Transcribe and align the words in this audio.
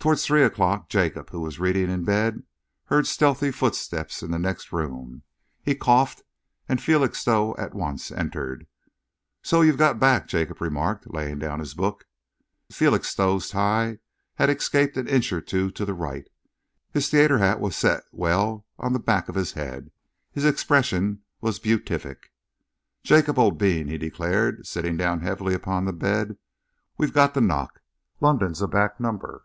Towards 0.00 0.24
three 0.24 0.42
o'clock, 0.44 0.88
Jacob, 0.88 1.28
who 1.28 1.40
was 1.42 1.58
reading 1.58 1.90
in 1.90 2.04
bed, 2.04 2.42
heard 2.86 3.06
stealthy 3.06 3.50
footsteps 3.50 4.22
in 4.22 4.30
the 4.30 4.38
next 4.38 4.72
room. 4.72 5.24
He 5.62 5.74
coughed 5.74 6.22
and 6.66 6.80
Felixstowe 6.80 7.54
at 7.58 7.74
once 7.74 8.10
entered. 8.10 8.66
"So 9.42 9.60
you've 9.60 9.76
got 9.76 10.00
back," 10.00 10.26
Jacob 10.26 10.62
remarked, 10.62 11.12
laying 11.12 11.38
down 11.38 11.58
his 11.60 11.74
book. 11.74 12.06
Felixstowe's 12.72 13.50
tie 13.50 13.98
had 14.36 14.48
escaped 14.48 14.96
an 14.96 15.06
inch 15.06 15.34
or 15.34 15.42
two 15.42 15.70
to 15.72 15.84
the 15.84 15.92
right, 15.92 16.26
his 16.90 17.10
theatre 17.10 17.36
hat 17.36 17.60
was 17.60 17.76
set 17.76 18.04
well 18.10 18.64
on 18.78 18.94
the 18.94 18.98
back 18.98 19.28
of 19.28 19.34
his 19.34 19.52
head, 19.52 19.90
his 20.32 20.46
expression 20.46 21.20
was 21.42 21.58
beatific. 21.58 22.32
"Jacob, 23.04 23.38
old 23.38 23.58
bean," 23.58 23.88
he 23.88 23.98
declared, 23.98 24.66
sitting 24.66 24.96
down 24.96 25.20
heavily 25.20 25.52
upon 25.52 25.84
the 25.84 25.92
bed, 25.92 26.38
"we've 26.96 27.12
got 27.12 27.34
the 27.34 27.42
knock. 27.42 27.82
London's 28.18 28.62
a 28.62 28.66
back 28.66 28.98
number. 28.98 29.44